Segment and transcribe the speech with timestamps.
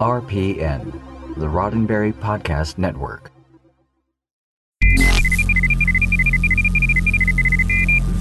[0.00, 0.92] RPN,
[1.36, 3.30] the Roddenberry Podcast Network.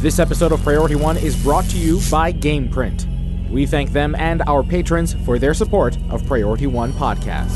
[0.01, 3.49] This episode of Priority One is brought to you by GamePrint.
[3.49, 7.55] We thank them and our patrons for their support of Priority One podcast.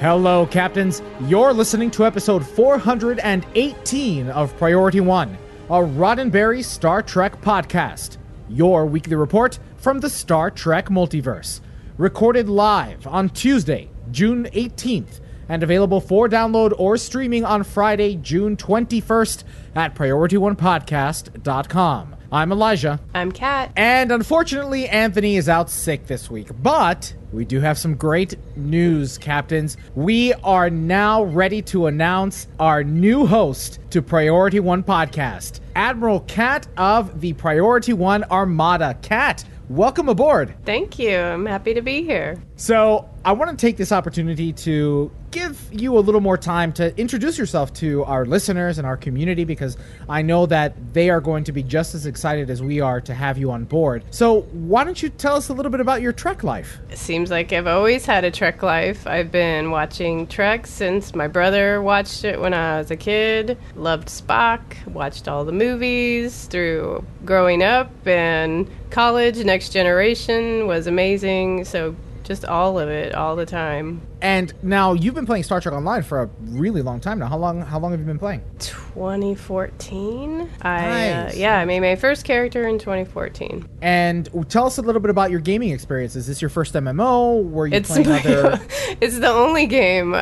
[0.00, 1.02] Hello, Captains.
[1.22, 5.36] You're listening to episode 418 of Priority One,
[5.68, 8.16] a Roddenberry Star Trek podcast.
[8.48, 11.60] Your weekly report from the Star Trek multiverse.
[11.96, 15.18] Recorded live on Tuesday, June 18th,
[15.48, 19.42] and available for download or streaming on Friday, June 21st
[19.74, 22.14] at PriorityOnePodcast.com.
[22.30, 23.00] I'm Elijah.
[23.14, 23.72] I'm Kat.
[23.74, 26.48] And unfortunately, Anthony is out sick this week.
[26.62, 29.78] But we do have some great news, Captains.
[29.94, 36.68] We are now ready to announce our new host to Priority One podcast, Admiral Kat
[36.76, 38.98] of the Priority One Armada.
[39.00, 40.54] Kat, welcome aboard.
[40.66, 41.16] Thank you.
[41.16, 42.42] I'm happy to be here.
[42.56, 46.98] So, I want to take this opportunity to give you a little more time to
[46.98, 49.76] introduce yourself to our listeners and our community because
[50.08, 53.14] I know that they are going to be just as excited as we are to
[53.14, 54.04] have you on board.
[54.10, 56.78] So, why don't you tell us a little bit about your Trek life?
[56.90, 59.06] It seems like I've always had a Trek life.
[59.06, 63.58] I've been watching Trek since my brother watched it when I was a kid.
[63.76, 69.38] Loved Spock, watched all the movies through growing up and college.
[69.44, 71.64] Next Generation was amazing.
[71.64, 71.94] So,
[72.24, 74.02] just all of it, all the time.
[74.20, 77.26] And now you've been playing Star Trek Online for a really long time now.
[77.26, 78.42] How long how long have you been playing?
[78.58, 80.50] 2014.
[80.62, 81.34] I Nice.
[81.34, 83.68] uh, yeah, I made my first character in 2014.
[83.80, 86.16] And tell us a little bit about your gaming experience.
[86.16, 87.48] Is this your first MMO?
[87.48, 88.60] Were you It's playing other
[89.00, 90.14] it's the only game.
[90.14, 90.18] Uh,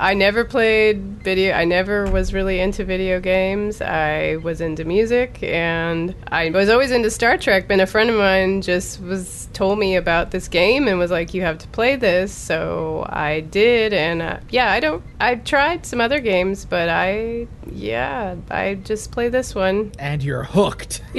[0.00, 1.54] I never played video.
[1.54, 3.80] I never was really into video games.
[3.80, 7.68] I was into music, and I was always into Star Trek.
[7.68, 11.34] But a friend of mine just was told me about this game and was like,
[11.34, 15.02] "You have to play this." So I did, and uh, yeah, I don't.
[15.20, 19.92] I've tried some other games, but I yeah, I just play this one.
[19.98, 21.02] and you're hooked.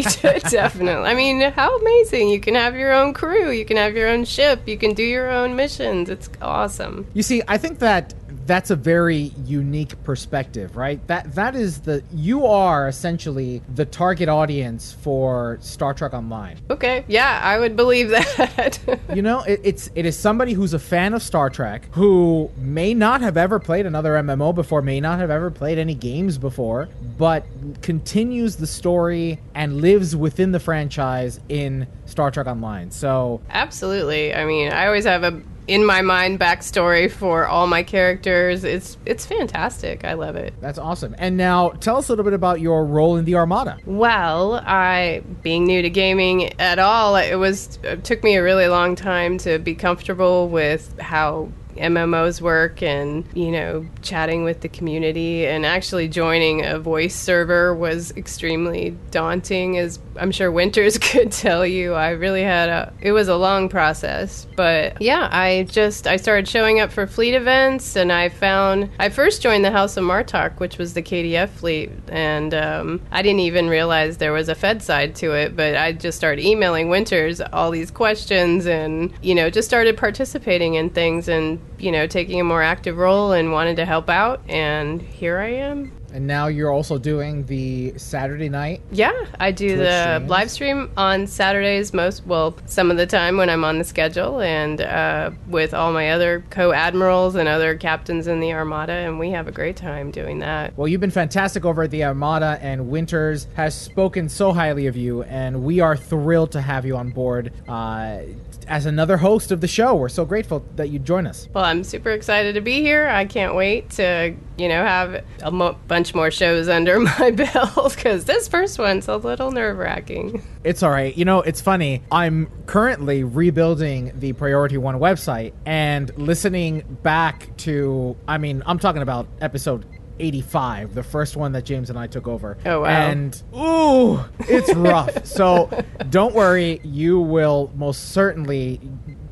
[0.49, 1.09] Definitely.
[1.09, 2.29] I mean, how amazing!
[2.29, 3.51] You can have your own crew.
[3.51, 4.67] You can have your own ship.
[4.67, 6.09] You can do your own missions.
[6.09, 7.07] It's awesome.
[7.13, 8.13] You see, I think that
[8.49, 11.05] that's a very unique perspective, right?
[11.05, 16.57] That that is the you are essentially the target audience for Star Trek Online.
[16.71, 18.79] Okay, yeah, I would believe that.
[19.13, 22.93] You know, it, it's it is somebody who's a fan of Star Trek who may
[22.93, 26.89] not have ever played another MMO before, may not have ever played any games before,
[27.17, 27.45] but
[27.81, 32.91] continues the story and lives within the franchise in Star Trek Online.
[32.91, 34.33] So Absolutely.
[34.33, 38.63] I mean, I always have a in my mind backstory for all my characters.
[38.63, 40.03] It's it's fantastic.
[40.03, 40.55] I love it.
[40.59, 41.15] that's awesome.
[41.19, 43.77] And now tell us a little bit about your role in the Armada.
[43.85, 48.67] Well, I being new to gaming at all, it was it took me a really
[48.67, 54.69] long time to be comfortable with how MMOs work and, you know, chatting with the
[54.69, 61.31] community and actually joining a voice server was extremely daunting as I'm sure Winters could
[61.31, 61.93] tell you.
[61.93, 66.47] I really had a it was a long process, but yeah, I just I started
[66.47, 70.59] showing up for fleet events and I found I first joined the House of Martok,
[70.59, 74.81] which was the KDF fleet, and um, I didn't even realize there was a Fed
[74.81, 79.49] side to it, but I just started emailing Winters all these questions and you know
[79.49, 83.75] just started participating in things and you know taking a more active role and wanted
[83.77, 85.91] to help out, and here I am.
[86.11, 88.81] And now you're also doing the Saturday night.
[88.91, 90.29] Yeah, I do Twitch the streams?
[90.29, 94.41] live stream on Saturdays most, well, some of the time when I'm on the schedule,
[94.41, 99.19] and uh, with all my other co admirals and other captains in the Armada, and
[99.19, 100.75] we have a great time doing that.
[100.77, 104.95] Well, you've been fantastic over at the Armada, and Winters has spoken so highly of
[104.95, 108.21] you, and we are thrilled to have you on board uh,
[108.67, 109.95] as another host of the show.
[109.95, 111.47] We're so grateful that you join us.
[111.53, 113.07] Well, I'm super excited to be here.
[113.07, 117.95] I can't wait to, you know, have a mo- bunch more shows under my belt
[117.95, 120.43] because this first one's a little nerve wracking.
[120.63, 121.15] It's all right.
[121.17, 122.03] You know, it's funny.
[122.11, 129.01] I'm currently rebuilding the Priority One website and listening back to, I mean, I'm talking
[129.01, 129.85] about episode
[130.19, 132.57] 85, the first one that James and I took over.
[132.65, 132.87] Oh, wow.
[132.87, 135.25] And, ooh, it's rough.
[135.25, 135.69] so
[136.09, 136.81] don't worry.
[136.83, 138.79] You will most certainly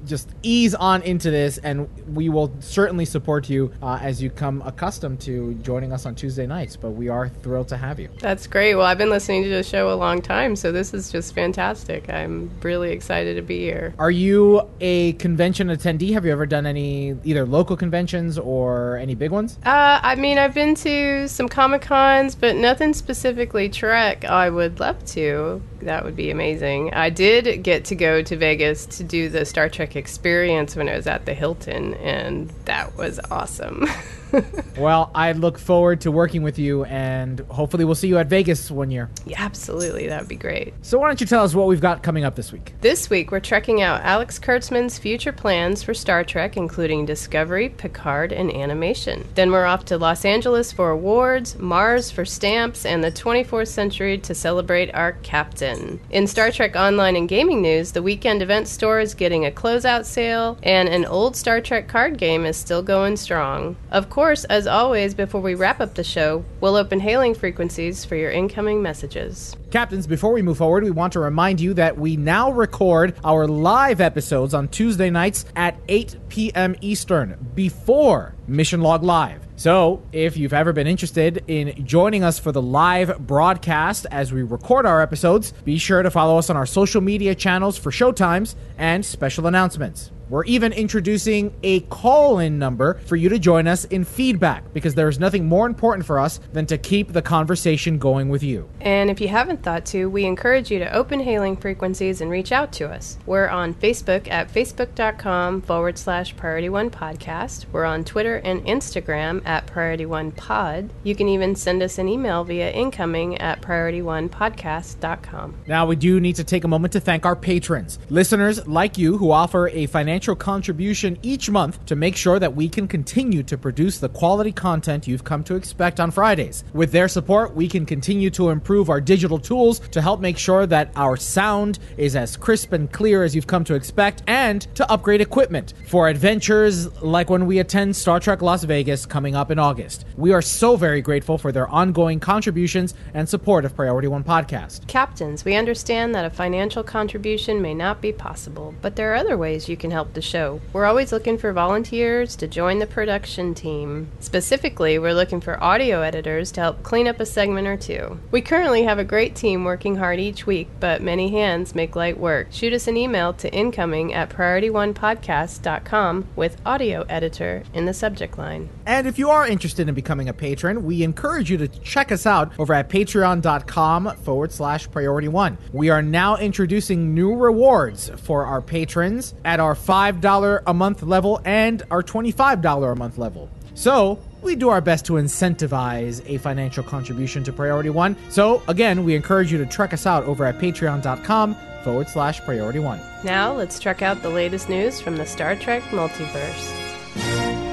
[0.07, 4.61] just ease on into this, and we will certainly support you uh, as you come
[4.65, 6.75] accustomed to joining us on Tuesday nights.
[6.75, 8.09] But we are thrilled to have you.
[8.19, 8.75] That's great.
[8.75, 12.09] Well, I've been listening to the show a long time, so this is just fantastic.
[12.09, 13.93] I'm really excited to be here.
[13.99, 16.13] Are you a convention attendee?
[16.13, 19.57] Have you ever done any either local conventions or any big ones?
[19.65, 24.25] Uh, I mean, I've been to some Comic Cons, but nothing specifically Trek.
[24.25, 25.61] I would love to.
[25.81, 26.93] That would be amazing.
[26.93, 30.95] I did get to go to Vegas to do the Star Trek experience when I
[30.95, 33.85] was at the Hilton, and that was awesome.
[34.77, 38.69] Well, I look forward to working with you, and hopefully, we'll see you at Vegas
[38.69, 39.09] one year.
[39.25, 40.07] yeah, absolutely.
[40.07, 40.75] That would be great.
[40.83, 42.75] So, why don't you tell us what we've got coming up this week?
[42.81, 48.31] This week, we're checking out Alex Kurtzman's future plans for Star Trek, including Discovery, Picard,
[48.31, 49.27] and animation.
[49.33, 54.19] Then we're off to Los Angeles for awards, Mars for stamps, and the 24th century
[54.19, 55.99] to celebrate our captain.
[56.11, 60.05] In Star Trek Online and Gaming News, the weekend event store is getting a closeout
[60.05, 63.75] sale, and an old Star Trek card game is still going strong.
[63.89, 68.15] Of course, as always, before we wrap up the show, we'll open hailing frequencies for
[68.15, 69.55] your incoming messages.
[69.77, 73.47] Captains, before we move forward, we want to remind you that we now record our
[73.47, 76.75] live episodes on Tuesday nights at 8 p.m.
[76.81, 79.47] Eastern before Mission Log Live.
[79.55, 84.41] So, if you've ever been interested in joining us for the live broadcast as we
[84.41, 88.55] record our episodes, be sure to follow us on our social media channels for showtimes
[88.79, 90.09] and special announcements.
[90.29, 94.93] We're even introducing a call in number for you to join us in feedback because
[94.93, 98.69] there is nothing more important for us than to keep the conversation going with you.
[98.81, 102.53] And if you haven't thought to, we encourage you to open hailing frequencies and reach
[102.53, 103.17] out to us.
[103.25, 107.65] We're on Facebook at facebook.com forward slash priority one podcast.
[107.73, 110.89] We're on Twitter and Instagram at priority one pod.
[111.03, 115.55] You can even send us an email via incoming at priority1podcast.com.
[115.67, 119.17] Now, we do need to take a moment to thank our patrons, listeners like you
[119.17, 123.57] who offer a financial contribution each month to make sure that we can continue to
[123.57, 126.63] produce the quality content you've come to expect on Fridays.
[126.71, 130.67] With their support, we can continue to improve our digital tools to help make sure
[130.67, 134.91] that our sound is as crisp and clear as you've come to expect, and to
[134.91, 139.57] upgrade equipment for adventures like when we attend Star Trek Las Vegas coming up in
[139.57, 140.05] August.
[140.17, 144.85] We are so very grateful for their ongoing contributions and support of Priority One Podcast.
[144.87, 149.37] Captains, we understand that a financial contribution may not be possible, but there are other
[149.37, 150.59] ways you can help the show.
[150.73, 154.09] We're always looking for volunteers to join the production team.
[154.19, 158.19] Specifically, we're looking for audio editors to help clean up a segment or two.
[158.31, 162.19] We currently have a great team working hard each week, but many hands make light
[162.19, 162.47] work.
[162.51, 168.69] Shoot us an email to incoming at priorityonepodcast.com with audio editor in the subject line.
[168.85, 172.25] And if you are interested in becoming a patron, we encourage you to check us
[172.25, 175.57] out over at patreon.com forward slash priority one.
[175.71, 181.39] We are now introducing new rewards for our patrons at our $5 a month level
[181.45, 183.49] and our $25 a month level.
[183.73, 188.15] So, we do our best to incentivize a financial contribution to Priority One.
[188.29, 192.79] So, again, we encourage you to check us out over at patreon.com forward slash priority
[192.79, 192.99] one.
[193.23, 196.73] Now, let's check out the latest news from the Star Trek multiverse.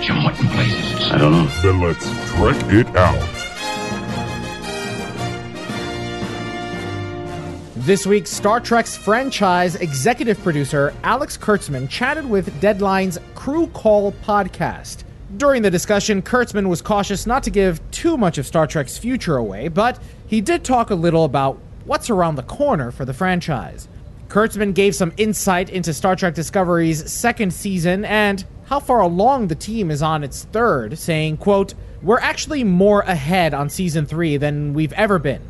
[0.00, 1.10] Jim, what in blazes?
[1.10, 1.46] I don't know.
[1.62, 3.40] Then let's trek it out.
[7.76, 15.02] This week, Star Trek's franchise executive producer Alex Kurtzman chatted with Deadline's Crew Call podcast.
[15.36, 19.36] During the discussion, Kurtzman was cautious not to give too much of Star Trek's future
[19.36, 23.88] away, but he did talk a little about what's around the corner for the franchise.
[24.28, 29.54] Kurtzman gave some insight into Star Trek Discovery's second season and how far along the
[29.54, 34.74] team is on its third, saying, quote, We're actually more ahead on season 3 than
[34.74, 35.42] we've ever been.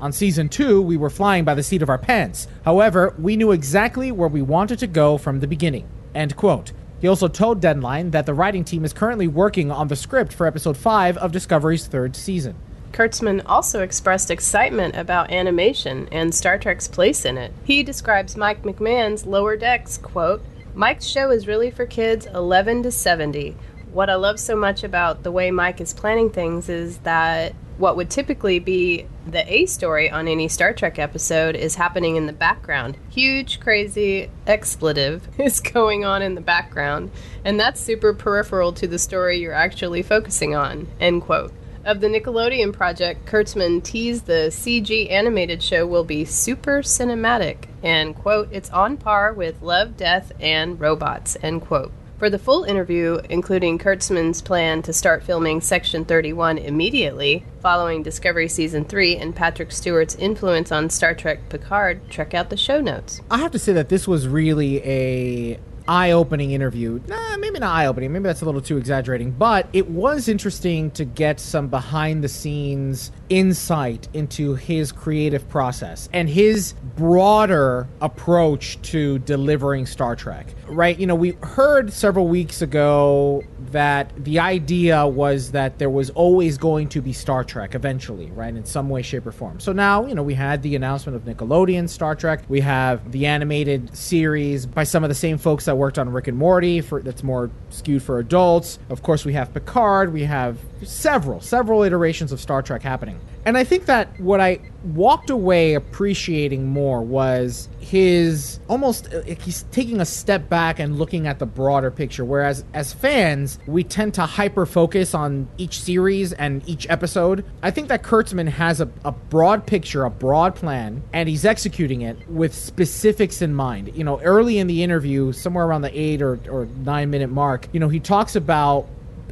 [0.00, 2.48] On season 2, we were flying by the seat of our pants.
[2.64, 5.88] However, we knew exactly where we wanted to go from the beginning.
[6.14, 6.72] End quote.
[7.00, 10.46] He also told Deadline that the writing team is currently working on the script for
[10.46, 12.56] episode 5 of Discovery's third season.
[12.92, 17.52] Kurtzman also expressed excitement about animation and Star Trek's place in it.
[17.64, 20.42] He describes Mike McMahan's Lower Decks, quote,
[20.74, 23.56] Mike's show is really for kids 11 to 70.
[23.92, 27.96] What I love so much about the way Mike is planning things is that what
[27.96, 32.32] would typically be the A story on any Star Trek episode is happening in the
[32.32, 32.98] background.
[33.08, 37.10] Huge, crazy expletive is going on in the background,
[37.42, 40.88] and that's super peripheral to the story you're actually focusing on.
[41.00, 41.52] End quote.
[41.82, 48.14] of the Nickelodeon project, Kurtzman teased the CG animated show will be super cinematic and,
[48.14, 51.90] quote, it's on par with Love, Death, and Robots, end quote.
[52.20, 58.46] For the full interview, including Kurtzman's plan to start filming Section 31 immediately following Discovery
[58.46, 63.22] Season 3 and Patrick Stewart's influence on Star Trek Picard, check out the show notes.
[63.30, 65.58] I have to say that this was really a
[65.88, 67.00] eye-opening interview.
[67.06, 68.12] Nah, maybe not eye-opening.
[68.12, 74.08] Maybe that's a little too exaggerating, but it was interesting to get some behind-the-scenes insight
[74.12, 80.54] into his creative process and his broader approach to delivering Star Trek.
[80.66, 80.98] Right?
[80.98, 86.58] You know, we heard several weeks ago that the idea was that there was always
[86.58, 89.60] going to be Star Trek eventually, right, in some way, shape, or form.
[89.60, 92.42] So now, you know, we had the announcement of Nickelodeon Star Trek.
[92.48, 96.28] We have the animated series by some of the same folks that worked on Rick
[96.28, 98.78] and Morty for that's more skewed for adults.
[98.88, 100.12] Of course, we have Picard.
[100.12, 103.20] We have several, several iterations of Star Trek happening.
[103.44, 109.64] And I think that what I walked away appreciating more was his almost uh, he's
[109.70, 114.14] taking a step back and looking at the broader picture whereas as fans we tend
[114.14, 117.44] to hyper focus on each series and each episode.
[117.62, 122.02] I think that kurtzman has a, a broad picture a broad plan and he's executing
[122.02, 123.90] it with specifics in mind.
[123.94, 127.68] You know early in the interview somewhere around the eight or, or nine minute mark
[127.72, 128.88] you know he talks about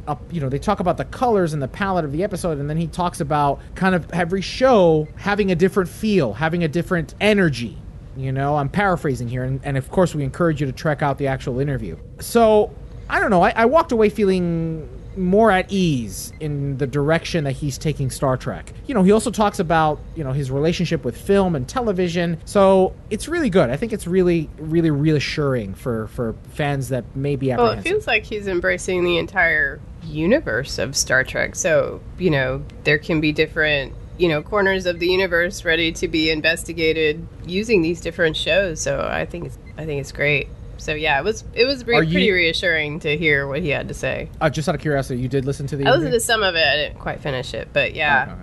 [0.09, 2.69] uh, you know, they talk about the colors and the palette of the episode, and
[2.69, 7.13] then he talks about kind of every show having a different feel, having a different
[7.21, 7.77] energy.
[8.17, 11.17] You know, I'm paraphrasing here, and, and of course, we encourage you to check out
[11.17, 11.97] the actual interview.
[12.19, 12.73] So,
[13.09, 17.51] I don't know, I, I walked away feeling more at ease in the direction that
[17.53, 18.71] he's taking Star Trek.
[18.87, 22.37] You know, he also talks about, you know, his relationship with film and television.
[22.45, 23.69] So it's really good.
[23.69, 27.85] I think it's really, really reassuring for, for fans that may be Well, apprehensive.
[27.85, 31.55] it feels like he's embracing the entire universe of Star Trek.
[31.55, 36.07] So, you know, there can be different, you know, corners of the universe ready to
[36.07, 38.81] be investigated using these different shows.
[38.81, 40.47] So, I think it's I think it's great.
[40.77, 43.87] So, yeah, it was it was re- you- pretty reassuring to hear what he had
[43.89, 44.29] to say.
[44.41, 46.55] uh, just out of curiosity, you did listen to the I listened to some of
[46.55, 46.65] it.
[46.65, 48.23] I didn't quite finish it, but yeah.
[48.33, 48.41] Okay.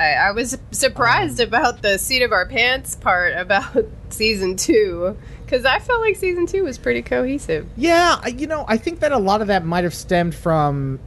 [0.00, 5.16] I, I was surprised um, about the seat of our pants part about season two
[5.44, 7.68] because I felt like season two was pretty cohesive.
[7.76, 10.98] Yeah, you know, I think that a lot of that might have stemmed from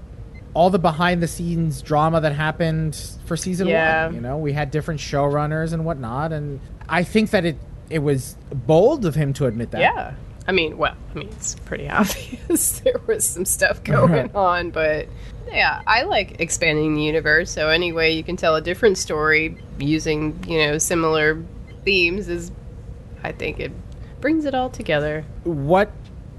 [0.53, 2.95] all the behind the scenes drama that happened
[3.25, 4.05] for season Yeah.
[4.05, 4.15] one.
[4.15, 7.57] You know, we had different showrunners and whatnot, and I think that it
[7.89, 9.81] it was bold of him to admit that.
[9.81, 10.13] Yeah.
[10.47, 15.07] I mean, well, I mean, it's pretty obvious there was some stuff going on, but
[15.51, 17.51] yeah, I like expanding the universe.
[17.51, 21.43] So any way you can tell a different story using, you know, similar
[21.83, 22.51] themes is,
[23.23, 23.71] I think it
[24.21, 25.25] brings it all together.
[25.43, 25.91] What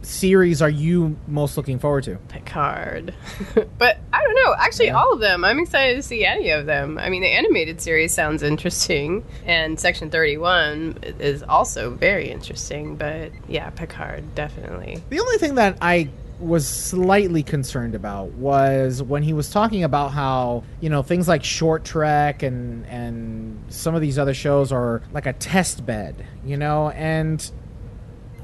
[0.03, 2.17] series are you most looking forward to?
[2.29, 3.15] Picard.
[3.79, 4.55] but I don't know.
[4.59, 5.45] Actually, all of them.
[5.45, 6.99] I'm excited to see any of them.
[6.99, 12.97] I mean, the animated series sounds interesting, and Section 31 is also very interesting.
[12.97, 15.03] But yeah, Picard, definitely.
[15.09, 16.11] The only thing that I
[16.45, 21.43] was slightly concerned about was when he was talking about how you know things like
[21.43, 26.57] short trek and and some of these other shows are like a test bed you
[26.57, 26.91] know?
[26.91, 27.51] And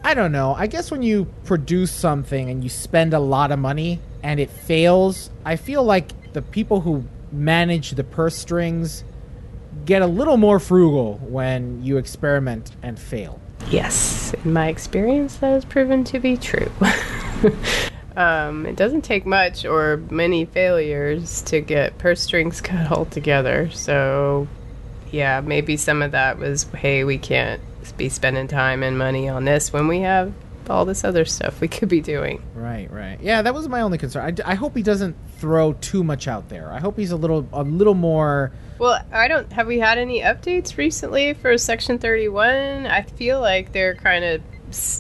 [0.03, 0.55] i don't know.
[0.55, 4.51] I guess when you produce something and you spend a lot of money and it
[4.51, 9.05] fails i feel like the people who manage the purse strings
[9.85, 13.41] get a little more frugal when you experiment and fail.
[13.71, 16.71] Yes, in my experience, that has proven to be true.
[18.17, 23.71] um, it doesn't take much or many failures to get purse strings cut all together.
[23.71, 24.49] So,
[25.11, 27.61] yeah, maybe some of that was, hey, we can't
[27.97, 30.33] be spending time and money on this when we have
[30.69, 32.43] all this other stuff we could be doing.
[32.55, 33.19] Right, right.
[33.21, 34.25] Yeah, that was my only concern.
[34.25, 36.71] I, d- I hope he doesn't throw too much out there.
[36.73, 38.53] I hope he's a little a little more.
[38.79, 39.53] Well, I don't.
[39.53, 42.87] Have we had any updates recently for Section 31?
[42.87, 44.43] I feel like they're kind of,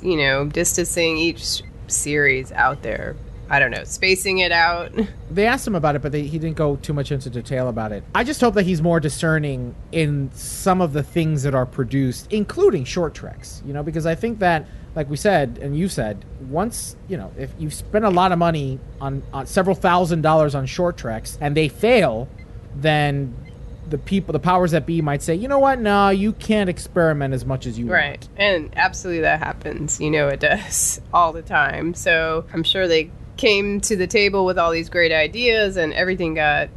[0.02, 3.16] you know, distancing each series out there.
[3.52, 4.92] I don't know, spacing it out.
[5.30, 7.92] They asked him about it, but they, he didn't go too much into detail about
[7.92, 8.02] it.
[8.16, 12.32] I just hope that he's more discerning in some of the things that are produced,
[12.32, 13.62] including short treks.
[13.64, 14.66] You know, because I think that,
[14.97, 18.40] like we said and you said, once you know, if you spend a lot of
[18.40, 22.28] money on, on several thousand dollars on short treks and they fail,
[22.75, 23.32] then
[23.90, 25.78] the people, the powers that be, might say, you know what?
[25.80, 28.11] No, you can't experiment as much as you Right.
[28.20, 28.28] want.
[28.37, 30.00] And absolutely that happens.
[30.00, 31.94] You know it does all the time.
[31.94, 36.35] So I'm sure they came to the table with all these great ideas and everything
[36.35, 36.68] got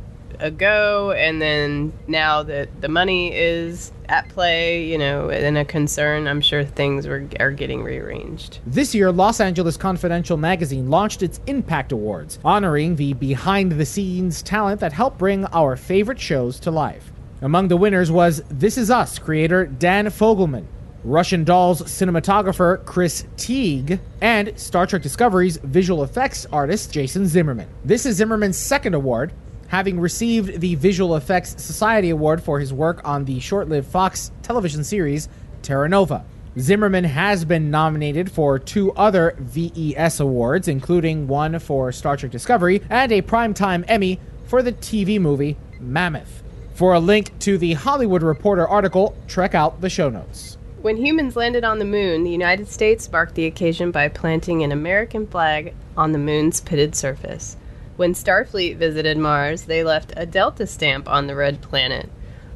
[0.44, 6.28] ago, and then now that the money is at play, you know, and a concern,
[6.28, 8.60] I'm sure things were, are getting rearranged.
[8.68, 14.44] This year, Los Angeles Confidential magazine launched its Impact Awards, honoring the behind the scenes
[14.44, 17.12] talent that helped bring our favorite shows to life.
[17.42, 20.66] Among the winners was This Is Us creator Dan Fogelman,
[21.04, 27.68] Russian Dolls cinematographer Chris Teague, and Star Trek Discovery's visual effects artist Jason Zimmerman.
[27.84, 29.34] This is Zimmerman's second award,
[29.74, 34.32] having received the Visual Effects Society Award for his work on the short lived Fox
[34.44, 35.28] television series
[35.64, 36.24] Terra Nova.
[36.60, 42.84] Zimmerman has been nominated for two other VES awards, including one for Star Trek Discovery
[42.88, 46.44] and a Primetime Emmy for the TV movie Mammoth.
[46.76, 50.60] For a link to the Hollywood Reporter article, check out the show notes.
[50.84, 54.72] When humans landed on the moon, the United States marked the occasion by planting an
[54.72, 57.58] American flag on the moon's pitted surface.
[57.96, 62.10] When Starfleet visited Mars, they left a Delta stamp on the red planet.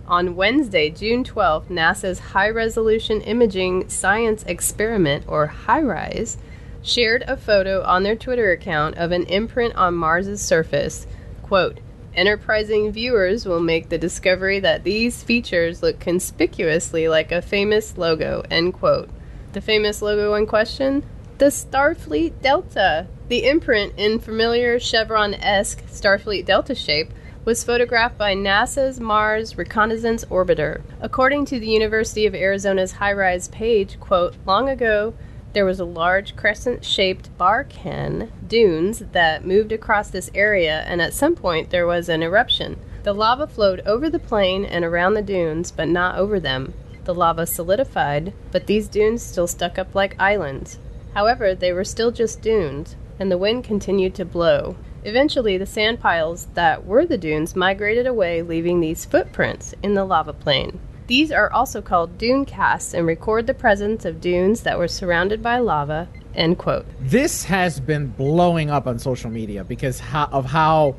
[0.08, 6.38] On Wednesday, June 12, NASA's High Resolution Imaging Science Experiment, or HiRISE,
[6.82, 11.06] shared a photo on their Twitter account of an imprint on Mars's surface.
[11.44, 11.82] Quote,
[12.15, 18.44] Enterprising viewers will make the discovery that these features look conspicuously like a famous logo.
[18.50, 19.10] End quote.
[19.53, 21.03] The famous logo in question?
[21.38, 23.06] The Starfleet Delta.
[23.27, 27.13] The imprint, in familiar chevron esque Starfleet Delta shape,
[27.46, 30.82] was photographed by NASA's Mars Reconnaissance Orbiter.
[31.00, 35.13] According to the University of Arizona's HiRISE page, quote, long ago,
[35.53, 41.13] there was a large crescent shaped Barkhan dunes that moved across this area, and at
[41.13, 42.79] some point there was an eruption.
[43.03, 46.74] The lava flowed over the plain and around the dunes, but not over them.
[47.03, 50.79] The lava solidified, but these dunes still stuck up like islands.
[51.17, 54.75] However, they were still just dunes, and the wind continued to blow.
[55.03, 60.05] Eventually, the sand piles that were the dunes migrated away, leaving these footprints in the
[60.05, 60.79] lava plain.
[61.07, 65.41] These are also called dune casts and record the presence of dunes that were surrounded
[65.41, 66.07] by lava.
[66.36, 66.86] End quote.
[67.01, 70.00] This has been blowing up on social media because
[70.31, 70.97] of how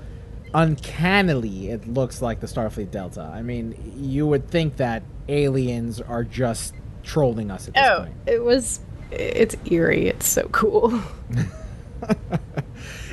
[0.53, 3.31] uncannily it looks like the Starfleet Delta.
[3.33, 8.15] I mean, you would think that aliens are just trolling us at this Oh, point.
[8.27, 8.81] it was.
[9.11, 10.09] It's eerie.
[10.09, 11.01] It's so cool.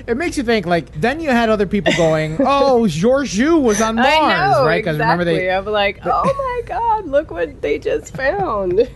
[0.07, 0.65] It makes you think.
[0.65, 4.77] Like then you had other people going, "Oh, Georgiou was on Mars, I know, right?"
[4.77, 4.99] exactly.
[4.99, 8.79] remember they I'm like, oh my god, look what they just found.
[8.79, 8.93] it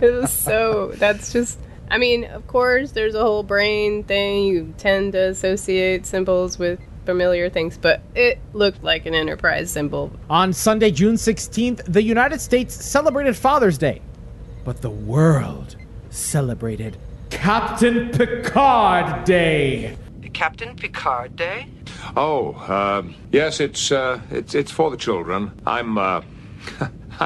[0.00, 0.92] was so.
[0.96, 1.58] That's just.
[1.90, 4.44] I mean, of course, there's a whole brain thing.
[4.44, 10.10] You tend to associate symbols with familiar things, but it looked like an Enterprise symbol.
[10.30, 14.00] On Sunday, June 16th, the United States celebrated Father's Day,
[14.64, 15.76] but the world
[16.12, 16.96] celebrated
[17.30, 19.96] Captain Picard Day.
[20.32, 21.66] Captain Picard Day?
[22.16, 25.50] Oh, uh, yes, it's uh, it's it's for the children.
[25.66, 26.22] I'm uh,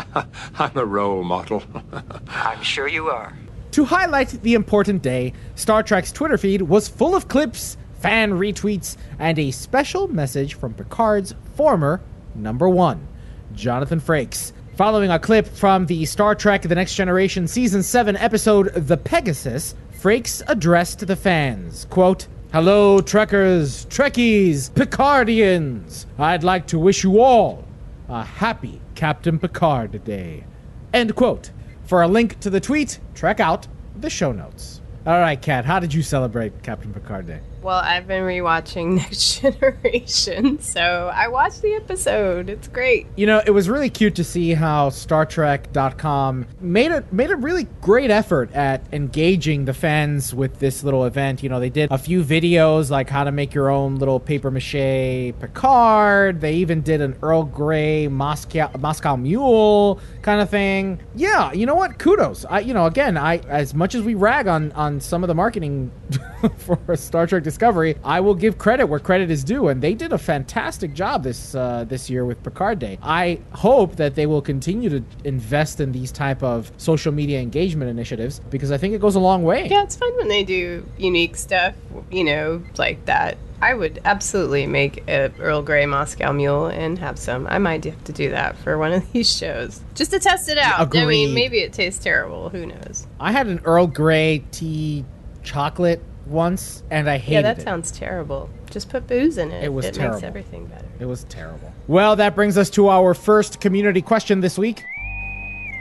[0.59, 1.62] I'm a role model.
[2.29, 3.33] I'm sure you are.
[3.72, 8.96] To highlight the important day, Star Trek's Twitter feed was full of clips, fan retweets,
[9.18, 12.01] and a special message from Picard's former
[12.35, 13.07] number one,
[13.55, 14.53] Jonathan Frakes.
[14.76, 19.74] Following a clip from the Star Trek The Next Generation Season 7 episode The Pegasus,
[19.98, 21.86] Frakes addressed the fans.
[21.88, 26.04] Quote, Hello, Trekkers, Trekkies, Picardians.
[26.18, 27.64] I'd like to wish you all
[28.10, 30.44] a happy Captain Picard Day.
[30.92, 31.52] End quote.
[31.86, 33.66] For a link to the tweet, check out
[33.98, 34.82] the show notes.
[35.06, 37.40] All right, Kat, how did you celebrate Captain Picard Day?
[37.66, 42.48] Well, I've been rewatching Next Generation, so I watched the episode.
[42.48, 43.09] It's great.
[43.16, 47.64] You know, it was really cute to see how StarTrek.com made a made a really
[47.81, 51.42] great effort at engaging the fans with this little event.
[51.42, 54.52] You know, they did a few videos like how to make your own little paper
[54.52, 56.40] mache Picard.
[56.40, 61.00] They even did an Earl Grey Moscow Moscow Mule kind of thing.
[61.16, 61.98] Yeah, you know what?
[61.98, 62.44] Kudos.
[62.44, 65.35] I, you know, again, I as much as we rag on on some of the
[65.35, 65.90] marketing
[66.59, 70.12] for Star Trek Discovery, I will give credit where credit is due, and they did
[70.12, 72.98] a fantastic job this uh, this year with Picard Day.
[73.02, 77.90] I hope that they will continue to invest in these type of social media engagement
[77.90, 79.68] initiatives because I think it goes a long way.
[79.68, 81.74] Yeah, it's fun when they do unique stuff,
[82.10, 83.38] you know, like that.
[83.62, 87.46] I would absolutely make a Earl Grey Moscow Mule and have some.
[87.46, 90.58] I might have to do that for one of these shows just to test it
[90.58, 90.94] out.
[90.94, 92.50] I mean, maybe it tastes terrible.
[92.50, 93.06] Who knows?
[93.18, 95.06] I had an Earl Grey tea
[95.42, 97.62] chocolate once, and I hated yeah, that it.
[97.62, 98.50] sounds terrible.
[98.70, 99.64] Just put booze in it.
[99.64, 100.16] It was it terrible.
[100.16, 100.86] makes everything better.
[100.98, 101.72] It was terrible.
[101.86, 104.84] Well, that brings us to our first community question this week.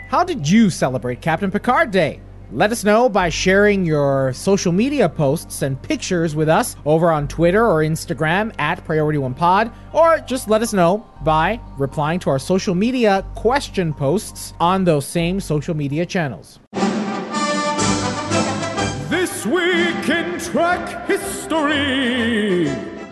[0.10, 2.20] How did you celebrate Captain Picard Day?
[2.52, 7.28] Let us know by sharing your social media posts and pictures with us over on
[7.28, 12.30] Twitter or Instagram at Priority One Pod, or just let us know by replying to
[12.30, 16.60] our social media question posts on those same social media channels.
[19.46, 22.64] This week in Trek history.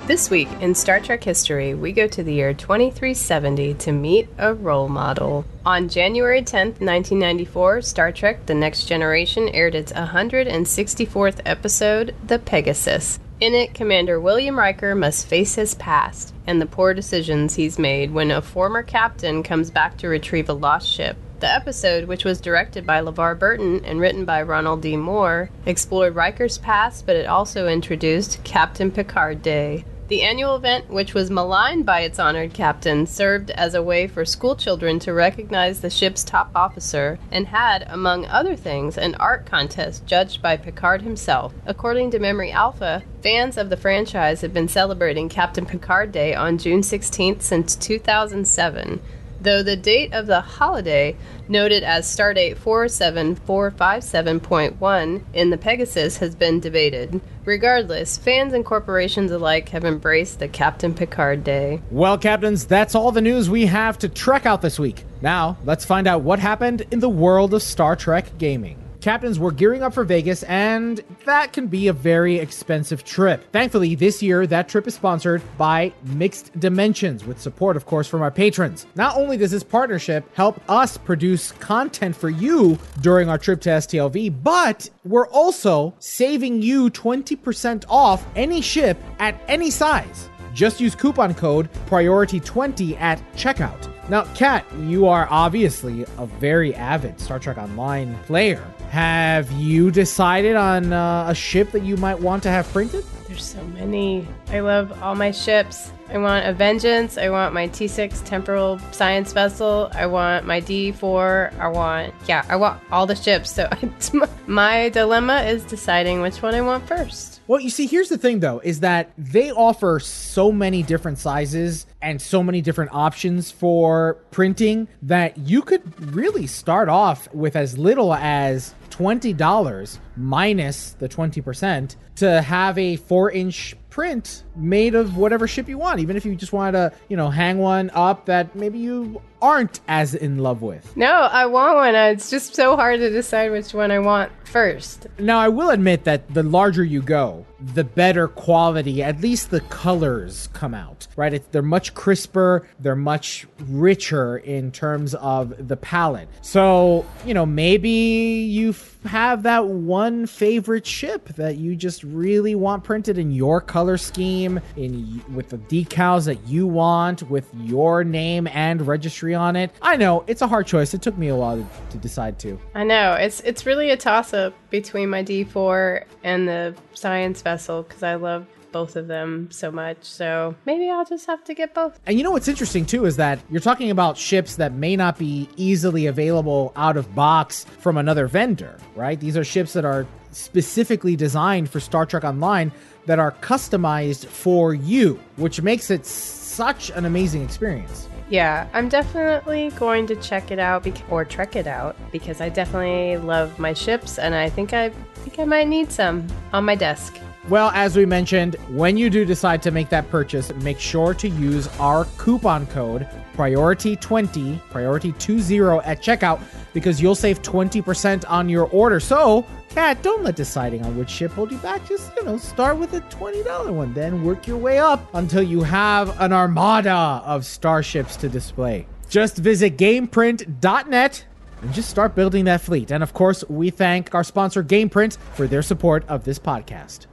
[0.08, 4.56] This week in Star Trek history, we go to the year 2370 to meet a
[4.56, 5.46] role model.
[5.64, 13.20] On January 10th, 1994, Star Trek The Next Generation aired its 164th episode, The Pegasus.
[13.40, 18.12] In it, Commander William Riker must face his past and the poor decisions he's made
[18.12, 21.16] when a former captain comes back to retrieve a lost ship.
[21.44, 24.96] The episode, which was directed by LeVar Burton and written by Ronald D.
[24.96, 29.84] Moore, explored Riker's past, but it also introduced Captain Picard Day.
[30.08, 34.24] The annual event, which was maligned by its honored captain, served as a way for
[34.24, 40.06] schoolchildren to recognize the ship's top officer and had, among other things, an art contest
[40.06, 41.54] judged by Picard himself.
[41.66, 46.58] According to Memory Alpha, fans of the franchise have been celebrating Captain Picard Day on
[46.58, 49.02] June 16th since 2007
[49.44, 51.16] though the date of the holiday,
[51.48, 57.22] noted as Stardate 47457.1 in the Pegasus, has been debated.
[57.46, 61.82] Regardless, fans and corporations alike have embraced the Captain Picard Day.
[61.92, 65.04] Well, Captains, that's all the news we have to trek out this week.
[65.22, 68.83] Now, let's find out what happened in the world of Star Trek gaming.
[69.04, 73.44] Captains, we're gearing up for Vegas, and that can be a very expensive trip.
[73.52, 78.22] Thankfully, this year, that trip is sponsored by Mixed Dimensions, with support, of course, from
[78.22, 78.86] our patrons.
[78.96, 83.70] Not only does this partnership help us produce content for you during our trip to
[83.72, 90.30] STLV, but we're also saving you 20% off any ship at any size.
[90.54, 93.93] Just use coupon code PRIORITY20 at checkout.
[94.10, 98.64] Now, Kat, you are obviously a very avid Star Trek Online player.
[98.90, 103.06] Have you decided on uh, a ship that you might want to have printed?
[103.28, 104.28] There's so many.
[104.50, 105.92] I love all my ships.
[106.10, 107.18] I want a Vengeance.
[107.18, 109.90] I want my T6 Temporal Science Vessel.
[109.94, 111.58] I want my D4.
[111.58, 113.52] I want, yeah, I want all the ships.
[113.52, 113.70] So
[114.48, 117.33] my dilemma is deciding which one I want first.
[117.54, 121.86] Well, you see, here's the thing though, is that they offer so many different sizes
[122.02, 127.78] and so many different options for printing that you could really start off with as
[127.78, 135.48] little as $20 minus the 20% to have a four inch print made of whatever
[135.48, 138.56] ship you want even if you just wanted to you know hang one up that
[138.56, 141.94] maybe you aren't as in love with No, I want one.
[141.96, 145.08] It's just so hard to decide which one I want first.
[145.18, 149.62] now i will admit that the larger you go the better quality at least the
[149.62, 155.76] colors come out right it's, they're much crisper they're much richer in terms of the
[155.76, 162.04] palette so you know maybe you f- have that one favorite ship that you just
[162.04, 167.50] really want printed in your color scheme in with the decals that you want with
[167.56, 171.28] your name and registry on it i know it's a hard choice it took me
[171.28, 175.10] a while to, to decide too I know it's it's really a toss up between
[175.10, 179.98] my D4 and the science vessel because I love both of them so much.
[180.02, 182.00] So maybe I'll just have to get both.
[182.08, 185.18] And you know what's interesting too is that you're talking about ships that may not
[185.18, 189.20] be easily available out of box from another vendor, right?
[189.20, 192.72] These are ships that are specifically designed for Star Trek Online
[193.06, 198.08] that are customized for you, which makes it such an amazing experience.
[198.30, 203.18] Yeah, I'm definitely going to check it out or trek it out because I definitely
[203.18, 207.20] love my ships and I think I think I might need some on my desk.
[207.50, 211.28] Well, as we mentioned, when you do decide to make that purchase, make sure to
[211.28, 219.00] use our coupon code priority20, priority20 at checkout because you'll save 20% on your order.
[219.00, 221.88] So, Kat, don't let deciding on which ship hold you back.
[221.88, 225.64] Just, you know, start with a $20 one, then work your way up until you
[225.64, 228.86] have an armada of starships to display.
[229.10, 231.26] Just visit gameprint.net
[231.64, 232.92] and just start building that fleet.
[232.92, 237.08] And of course, we thank our sponsor GamePrint for their support of this podcast.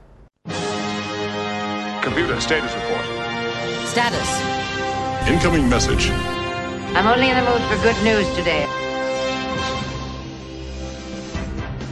[2.03, 3.05] Computer status report.
[3.87, 5.27] Status.
[5.27, 6.09] Incoming message.
[6.93, 8.67] I'm only in the mood for good news today.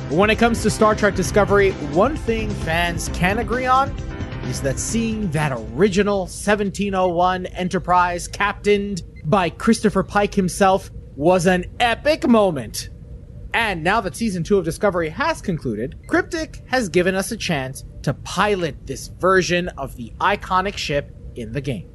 [0.09, 3.91] When it comes to Star Trek Discovery, one thing fans can agree on
[4.45, 12.27] is that seeing that original 1701 Enterprise captained by Christopher Pike himself was an epic
[12.27, 12.89] moment.
[13.53, 17.85] And now that season two of Discovery has concluded, Cryptic has given us a chance
[18.01, 21.87] to pilot this version of the iconic ship in the game.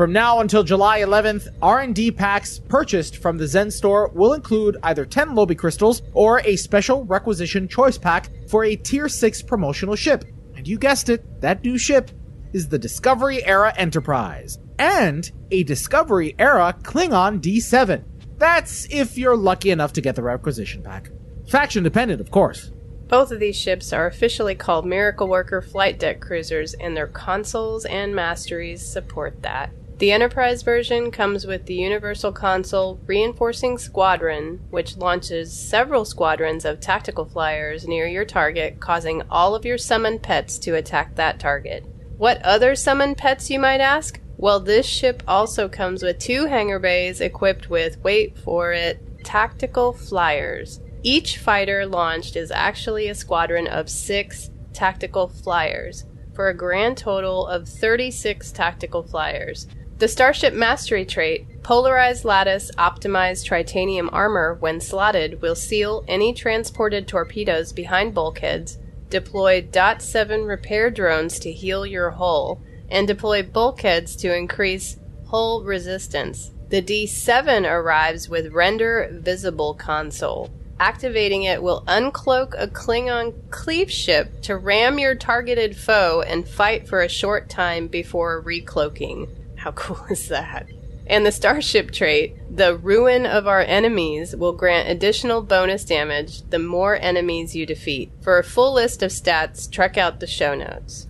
[0.00, 5.04] From now until July 11th, R&D packs purchased from the Zen store will include either
[5.04, 10.24] 10 Lobi crystals or a special requisition choice pack for a tier 6 promotional ship.
[10.56, 12.12] And you guessed it, that new ship
[12.54, 18.02] is the Discovery Era Enterprise and a Discovery Era Klingon D7.
[18.38, 21.10] That's if you're lucky enough to get the requisition pack.
[21.46, 22.70] Faction dependent, of course.
[23.08, 27.84] Both of these ships are officially called Miracle Worker flight deck cruisers, and their consoles
[27.84, 29.72] and masteries support that.
[30.00, 36.80] The Enterprise version comes with the Universal Console Reinforcing Squadron, which launches several squadrons of
[36.80, 41.84] tactical flyers near your target, causing all of your summoned pets to attack that target.
[42.16, 44.18] What other summoned pets, you might ask?
[44.38, 49.92] Well, this ship also comes with two hangar bays equipped with, wait for it, tactical
[49.92, 50.80] flyers.
[51.02, 57.46] Each fighter launched is actually a squadron of six tactical flyers, for a grand total
[57.46, 59.66] of 36 tactical flyers.
[60.00, 67.06] The Starship Mastery trait, Polarized Lattice Optimized Tritanium Armor, when slotted, will seal any transported
[67.06, 68.78] torpedoes behind bulkheads,
[69.10, 75.64] deploy Dot 7 repair drones to heal your hull, and deploy bulkheads to increase hull
[75.64, 76.50] resistance.
[76.70, 80.48] The D7 arrives with Render Visible console.
[80.78, 86.88] Activating it will uncloak a Klingon cleave ship to ram your targeted foe and fight
[86.88, 89.28] for a short time before recloaking.
[89.60, 90.70] How cool is that?
[91.06, 96.58] And the Starship trait, the Ruin of Our Enemies, will grant additional bonus damage the
[96.58, 98.10] more enemies you defeat.
[98.22, 101.06] For a full list of stats, check out the show notes.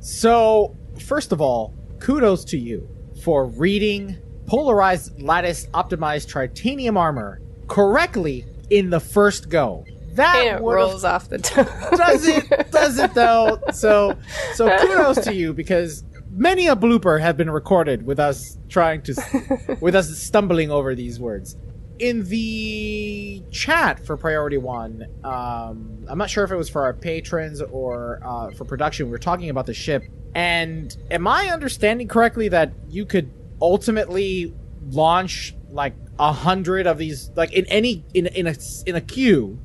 [0.00, 2.86] So, first of all, kudos to you
[3.22, 9.86] for reading polarized lattice optimized titanium armor correctly in the first go.
[10.12, 11.64] That rolls off the tongue.
[11.96, 14.16] does it does it though so
[14.52, 19.76] so kudos to you because many a blooper have been recorded with us trying to
[19.80, 21.56] with us stumbling over these words.
[21.98, 26.92] In the chat for priority one um i'm not sure if it was for our
[26.92, 30.02] patrons or uh, for production we were talking about the ship.
[30.34, 33.30] And am i understanding correctly that you could
[33.62, 34.52] ultimately
[34.90, 38.54] launch like a hundred of these like in any in in a
[38.86, 39.58] in a queue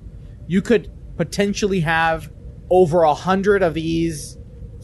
[0.47, 2.31] you could potentially have
[2.69, 4.38] over a hundred of these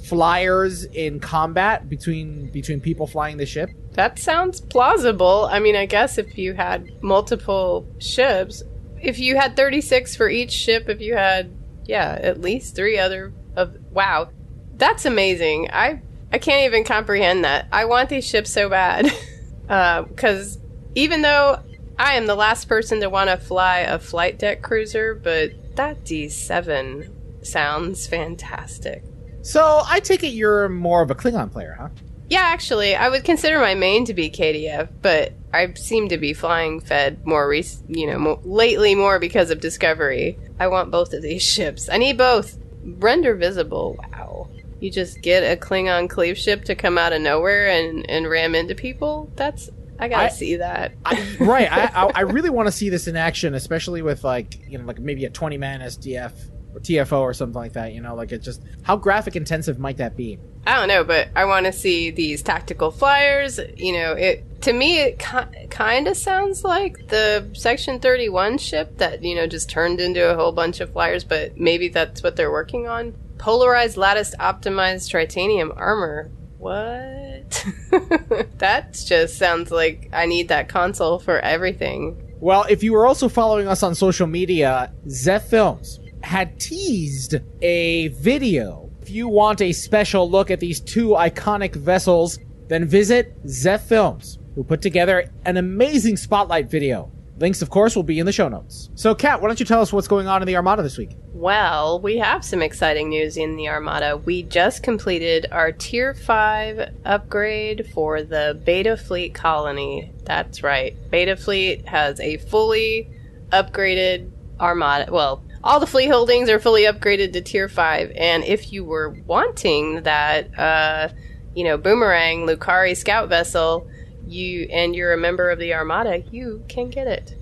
[0.08, 3.70] flyers in combat between between people flying the ship.
[3.94, 5.48] That sounds plausible.
[5.52, 8.62] I mean, I guess if you had multiple ships,
[9.02, 11.52] if you had 36 for each ship, if you had,
[11.86, 14.30] yeah, at least three other of, wow,
[14.76, 15.70] that's amazing.
[15.72, 17.68] I, I can't even comprehend that.
[17.72, 19.12] I want these ships so bad.
[19.68, 20.60] Uh, because
[20.94, 21.58] even though
[21.98, 26.04] I am the last person to want to fly a flight deck cruiser, but that
[26.04, 27.10] D7
[27.44, 29.04] sounds fantastic.
[29.46, 31.90] So I take it you're more of a Klingon player, huh?
[32.32, 36.34] Yeah, actually, I would consider my main to be KDF, but I seem to be
[36.34, 40.40] flying Fed more, rec- you know, mo- lately more because of Discovery.
[40.60, 41.90] I want both of these ships.
[41.90, 42.58] I need both.
[42.84, 44.00] Render visible.
[44.12, 44.50] Wow.
[44.80, 48.56] You just get a Klingon cleave ship to come out of nowhere and, and ram
[48.56, 49.32] into people?
[49.36, 49.70] That's.
[50.00, 50.94] I gotta I- see that.
[51.06, 51.72] I, right.
[51.72, 54.86] I, I I really want to see this in action, especially with like you know
[54.86, 56.34] like maybe a 20 man SDF
[56.76, 57.94] or TFO or something like that.
[57.94, 60.40] You know, like it just how graphic intensive might that be?
[60.68, 63.60] I don't know, but I want to see these tactical flyers.
[63.78, 68.58] You know, it to me it ki- kind of sounds like the Section Thirty One
[68.58, 71.24] ship that you know just turned into a whole bunch of flyers.
[71.24, 73.16] But maybe that's what they're working on.
[73.38, 76.32] Polarized lattice optimized titanium armor.
[76.58, 77.66] What?
[78.58, 82.22] that just sounds like I need that console for everything.
[82.40, 88.08] Well, if you were also following us on social media, Zeph Films had teased a
[88.08, 88.90] video.
[89.02, 94.40] If you want a special look at these two iconic vessels, then visit Zeph Films,
[94.56, 97.12] who put together an amazing spotlight video.
[97.38, 98.90] Links, of course, will be in the show notes.
[98.96, 101.12] So, Kat, why don't you tell us what's going on in the Armada this week?
[101.34, 104.18] Well, we have some exciting news in the Armada.
[104.18, 110.12] We just completed our Tier 5 upgrade for the Beta Fleet colony.
[110.24, 110.96] That's right.
[111.12, 113.10] Beta Fleet has a fully
[113.52, 115.12] upgraded Armada.
[115.12, 118.12] Well, all the fleet holdings are fully upgraded to Tier 5.
[118.16, 121.10] And if you were wanting that, uh,
[121.56, 123.90] you know, Boomerang Lukari scout vessel,
[124.28, 127.36] you and you're a member of the Armada, you can get it.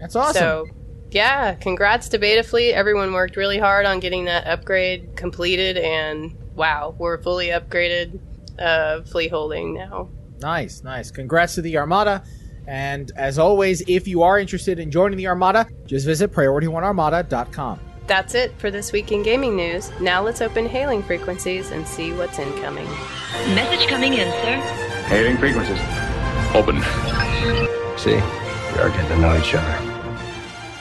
[0.00, 0.34] That's awesome.
[0.34, 0.66] So,
[1.10, 2.72] yeah, congrats to Beta Fleet.
[2.72, 8.18] Everyone worked really hard on getting that upgrade completed, and wow, we're fully upgraded
[8.58, 10.08] uh, fleet holding now.
[10.40, 11.10] Nice, nice.
[11.10, 12.22] Congrats to the Armada.
[12.68, 17.80] And as always, if you are interested in joining the Armada, just visit PriorityOneArmada.com.
[18.06, 19.90] That's it for this week in gaming news.
[20.00, 22.86] Now let's open hailing frequencies and see what's incoming.
[23.54, 24.56] Message coming in, sir.
[25.06, 25.78] Hailing frequencies.
[26.54, 26.76] Open.
[27.98, 29.98] See, we are getting to know each other.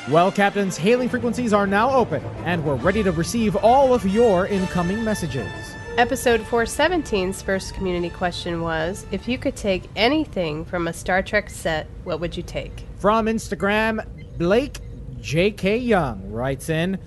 [0.10, 4.48] Well, Captains, hailing frequencies are now open, and we're ready to receive all of your
[4.48, 5.67] incoming messages.
[5.98, 11.50] Episode 417's first community question was If you could take anything from a Star Trek
[11.50, 12.84] set, what would you take?
[13.00, 14.06] From Instagram,
[14.38, 14.78] Blake
[15.20, 15.78] J.K.
[15.78, 17.00] Young writes in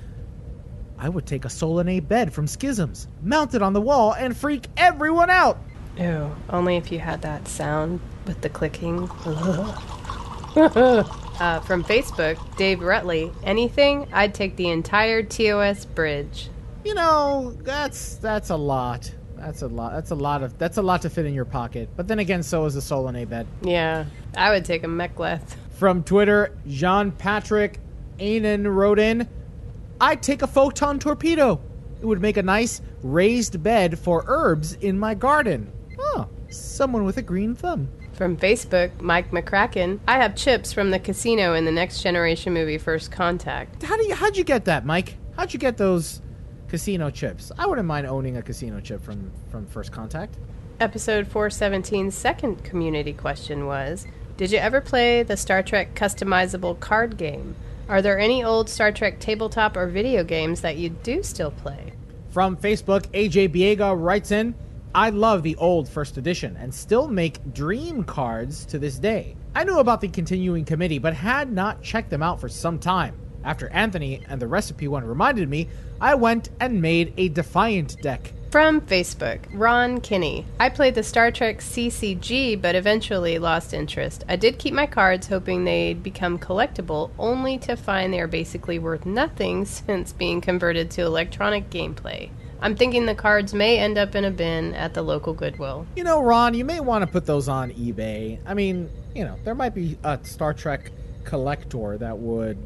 [0.99, 4.67] I would take a Solanae bed from Schisms, mount it on the wall, and freak
[4.77, 5.59] everyone out.
[5.97, 9.09] Ew, only if you had that sound with the clicking.
[10.57, 16.51] uh, from Facebook, Dave Rutley, anything, I'd take the entire TOS bridge.
[16.85, 19.13] You know, that's that's a lot.
[19.37, 19.93] That's a lot.
[19.93, 21.89] That's a lot of that's a lot to fit in your pocket.
[21.97, 23.47] But then again, so is a Solanae bed.
[23.63, 25.57] Yeah, I would take a Mek'leth.
[25.73, 27.81] From Twitter, Jean Patrick
[28.19, 29.27] Anan wrote in,
[30.01, 31.61] I'd take a photon torpedo.
[32.01, 35.73] It would make a nice raised bed for herbs in my garden.
[35.99, 37.89] Oh, someone with a green thumb.
[38.13, 42.77] From Facebook, Mike McCracken, I have chips from the casino in the next generation movie
[42.77, 43.83] First Contact.
[43.83, 45.17] How do you how'd you get that, Mike?
[45.37, 46.21] How'd you get those
[46.71, 47.53] casino chips?
[47.59, 50.39] I wouldn't mind owning a casino chip from from First Contact.
[50.79, 54.07] Episode 417's second community question was
[54.37, 57.57] Did you ever play the Star Trek customizable card game?
[57.89, 61.93] Are there any old Star Trek tabletop or video games that you do still play?
[62.31, 64.55] From Facebook, AJ Biega writes in,
[64.95, 69.37] I love the old first edition and still make dream cards to this day.
[69.55, 73.17] I knew about the continuing committee, but had not checked them out for some time.
[73.45, 75.69] After Anthony and the recipe one reminded me,
[76.01, 78.33] I went and made a Defiant deck.
[78.51, 80.45] From Facebook, Ron Kinney.
[80.59, 84.25] I played the Star Trek CCG, but eventually lost interest.
[84.29, 88.81] I did keep my cards, hoping they'd become collectible, only to find they are basically
[88.81, 92.31] worth nothing since being converted to electronic gameplay.
[92.61, 95.87] I'm thinking the cards may end up in a bin at the local Goodwill.
[95.97, 98.39] You know, Ron, you may want to put those on eBay.
[98.45, 100.91] I mean, you know, there might be a Star Trek
[101.25, 102.59] collector that would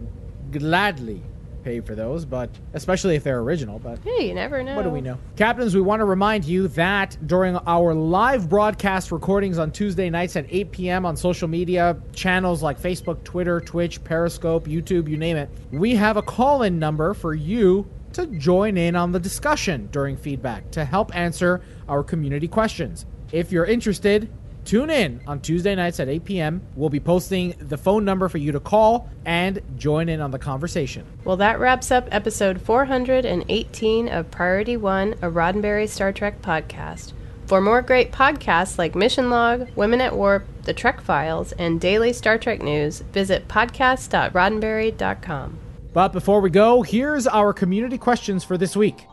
[0.51, 1.23] gladly
[1.65, 3.79] pay for those, but especially if they're original.
[3.79, 4.77] But hey, you never know.
[4.77, 5.19] What do we know?
[5.37, 10.37] Captains, we want to remind you that during our live broadcast recordings on Tuesday nights
[10.37, 11.07] at 8 p.m.
[11.07, 16.17] on social media channels like Facebook, Twitter, Twitch, Periscope, YouTube, you name it, we have
[16.17, 20.85] a call in number for you to join in on the discussion during feedback to
[20.85, 23.07] help answer our community questions.
[23.33, 24.31] If you're interested,
[24.65, 26.63] Tune in on Tuesday nights at 8 p.m.
[26.75, 30.39] We'll be posting the phone number for you to call and join in on the
[30.39, 31.05] conversation.
[31.25, 37.13] Well, that wraps up episode 418 of Priority One, a Roddenberry Star Trek podcast.
[37.47, 42.15] For more great podcasts like Mission Log, Women at Warp, The Trek Files, and daily
[42.15, 45.59] Star Trek news, visit podcast.roddenberry.com.
[45.93, 49.07] But before we go, here's our community questions for this week.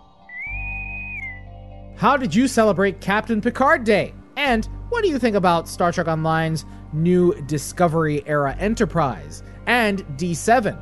[1.97, 4.13] How did you celebrate Captain Picard Day?
[4.51, 10.77] And what do you think about Star Trek Online's new Discovery era Enterprise and D7?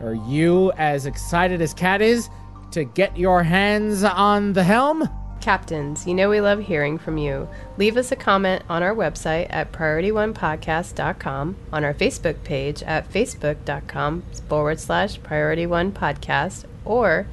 [0.00, 2.28] Are you as excited as Kat is
[2.70, 5.08] to get your hands on the helm?
[5.40, 7.48] Captains, you know we love hearing from you.
[7.78, 14.22] Leave us a comment on our website at PriorityOnePodcast.com, on our Facebook page at Facebook.com
[14.48, 17.26] forward slash Priority One Podcast, or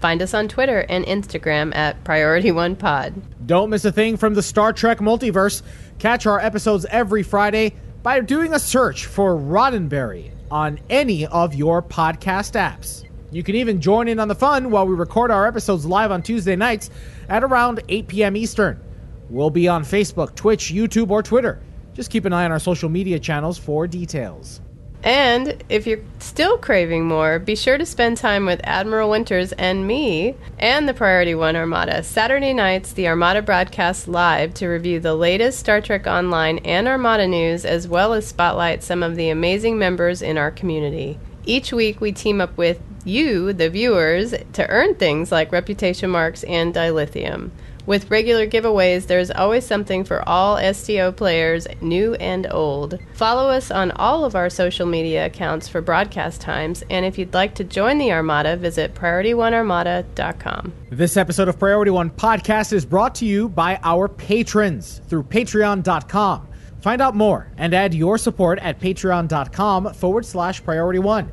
[0.00, 3.14] Find us on Twitter and Instagram at Priority One Pod.
[3.46, 5.62] Don't miss a thing from the Star Trek multiverse.
[5.98, 11.82] Catch our episodes every Friday by doing a search for Roddenberry on any of your
[11.82, 13.04] podcast apps.
[13.32, 16.22] You can even join in on the fun while we record our episodes live on
[16.22, 16.90] Tuesday nights
[17.28, 18.36] at around 8 p.m.
[18.36, 18.80] Eastern.
[19.28, 21.60] We'll be on Facebook, Twitch, YouTube, or Twitter.
[21.94, 24.60] Just keep an eye on our social media channels for details.
[25.06, 29.86] And if you're still craving more, be sure to spend time with Admiral Winters and
[29.86, 32.02] me and the Priority One Armada.
[32.02, 37.28] Saturday nights, the Armada broadcasts live to review the latest Star Trek Online and Armada
[37.28, 41.20] news, as well as spotlight some of the amazing members in our community.
[41.46, 46.42] Each week, we team up with you, the viewers, to earn things like reputation marks
[46.42, 47.50] and dilithium.
[47.86, 52.98] With regular giveaways, there's always something for all STO players, new and old.
[53.14, 57.32] Follow us on all of our social media accounts for broadcast times, and if you'd
[57.32, 60.72] like to join the Armada, visit PriorityOneArmada.com.
[60.90, 66.48] This episode of Priority One Podcast is brought to you by our patrons through Patreon.com.
[66.80, 71.30] Find out more and add your support at patreon.com forward slash priority one.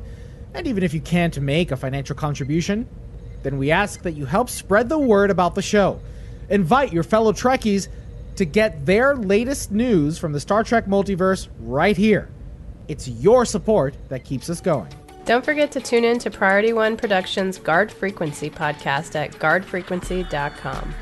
[0.54, 2.88] And even if you can't make a financial contribution,
[3.42, 6.00] then we ask that you help spread the word about the show.
[6.48, 7.88] Invite your fellow Trekkies
[8.36, 12.28] to get their latest news from the Star Trek multiverse right here.
[12.88, 14.88] It's your support that keeps us going.
[15.24, 20.94] Don't forget to tune in to Priority One Productions Guard Frequency podcast at guardfrequency.com.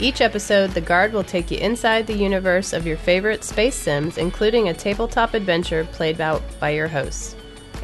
[0.00, 4.16] Each episode, the Guard will take you inside the universe of your favorite space sims,
[4.16, 7.34] including a tabletop adventure played out by your hosts.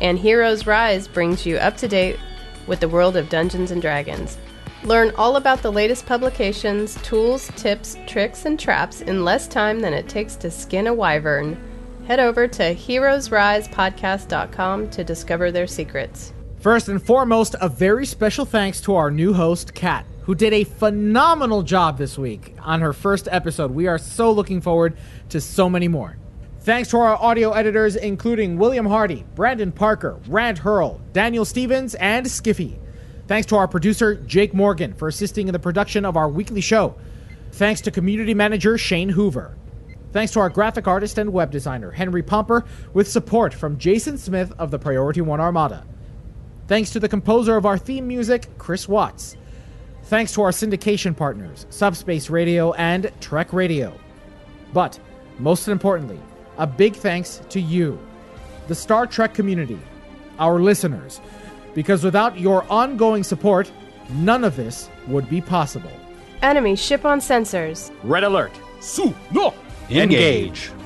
[0.00, 2.20] And Heroes Rise brings you up to date
[2.68, 4.38] with the world of Dungeons and Dragons.
[4.84, 9.92] Learn all about the latest publications, tools, tips, tricks, and traps in less time than
[9.92, 11.60] it takes to skin a wyvern.
[12.06, 16.32] Head over to heroesrisepodcast.com to discover their secrets.
[16.60, 20.64] First and foremost, a very special thanks to our new host, Kat, who did a
[20.64, 23.70] phenomenal job this week on her first episode.
[23.70, 24.96] We are so looking forward
[25.28, 26.16] to so many more.
[26.60, 32.24] Thanks to our audio editors, including William Hardy, Brandon Parker, Rand Hurl, Daniel Stevens, and
[32.24, 32.78] Skiffy.
[33.26, 36.94] Thanks to our producer, Jake Morgan, for assisting in the production of our weekly show.
[37.52, 39.56] Thanks to community manager Shane Hoover.
[40.12, 42.64] Thanks to our graphic artist and web designer, Henry Pomper,
[42.94, 45.84] with support from Jason Smith of the Priority One Armada.
[46.66, 49.36] Thanks to the composer of our theme music, Chris Watts.
[50.04, 53.98] Thanks to our syndication partners, Subspace Radio and Trek Radio.
[54.74, 54.98] But,
[55.38, 56.20] most importantly,
[56.58, 57.98] a big thanks to you,
[58.68, 59.78] the Star Trek community,
[60.38, 61.22] our listeners,
[61.74, 63.72] because without your ongoing support,
[64.10, 65.90] none of this would be possible.
[66.42, 67.90] Enemy ship on sensors.
[68.02, 68.52] Red alert.
[68.80, 69.54] Su, no.
[69.88, 70.66] Engage.
[70.66, 70.83] Transfer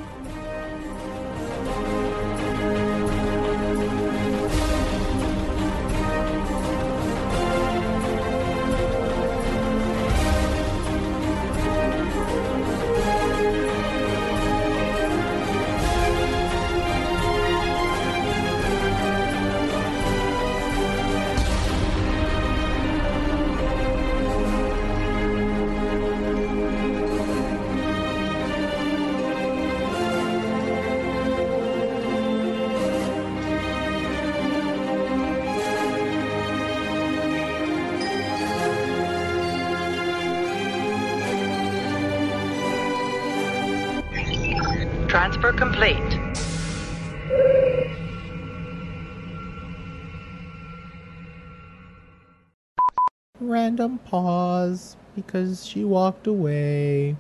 [55.29, 57.15] because she walked away.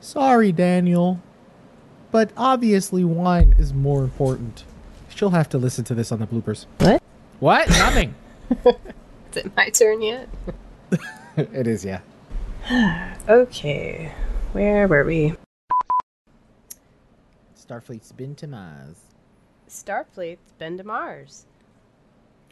[0.00, 1.22] Sorry, Daniel.
[2.10, 4.64] But obviously, wine is more important.
[5.08, 6.66] She'll have to listen to this on the bloopers.
[6.78, 7.02] What?
[7.38, 7.68] What?
[7.70, 8.14] Nothing.
[8.50, 10.28] Is it my turn yet?
[11.36, 12.00] it is, yeah.
[13.28, 14.12] Okay.
[14.52, 15.34] Where were we?
[17.56, 18.96] Starfleet's been to Mars.
[19.68, 21.46] Starfleet's been to Mars.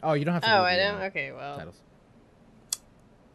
[0.01, 0.57] Oh, you don't have to.
[0.57, 1.01] Oh, I don't?
[1.03, 1.57] Okay, well.
[1.57, 1.75] Titles.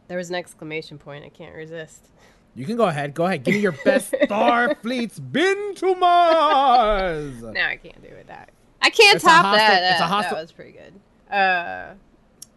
[0.09, 1.23] There was an exclamation point.
[1.23, 2.07] I can't resist.
[2.55, 3.13] You can go ahead.
[3.13, 3.43] Go ahead.
[3.45, 7.41] Give me your best Starfleet's been to Mars.
[7.41, 8.49] No, I can't do it that.
[8.81, 9.91] I can't It's top hostile- that.
[9.93, 10.93] it's a hostile- That was pretty good.
[11.33, 11.93] Uh,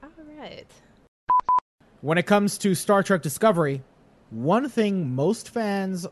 [0.03, 0.67] all right.
[2.01, 3.83] When it comes to Star Trek Discovery,
[4.31, 6.07] one thing most fans,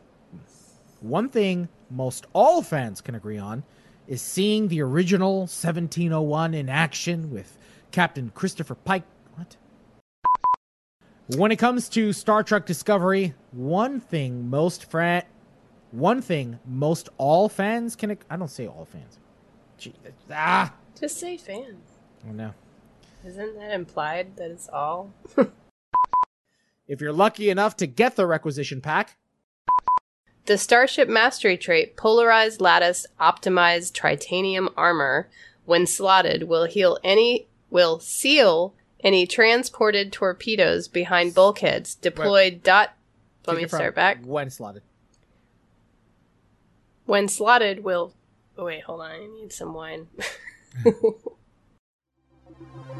[1.01, 3.63] one thing most all fans can agree on,
[4.07, 7.57] is seeing the original 1701 in action with
[7.91, 9.03] Captain Christopher Pike.
[11.37, 15.23] When it comes to Star Trek Discovery, one thing most fra-
[15.91, 19.17] one thing most all fans can I don't say all fans.
[19.77, 19.93] Gee,
[20.31, 21.83] ah, Just say fans.
[22.27, 22.53] oh no.
[23.25, 25.13] Isn't that implied that it's all?
[26.87, 29.15] If you're lucky enough to get the requisition pack,
[30.47, 35.29] The Starship Mastery trait, Polarized Lattice Optimized Tritanium Armor,
[35.63, 38.73] when slotted, will heal any will seal
[39.03, 42.95] any transported torpedoes behind bulkheads deployed dot
[43.47, 44.23] let take me start back.
[44.23, 44.83] When slotted.
[47.05, 48.13] When slotted will
[48.57, 50.07] oh wait, hold on, I need some wine.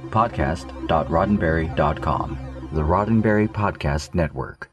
[0.10, 4.71] Podcast.roddenberry.com, the Roddenberry Podcast Network.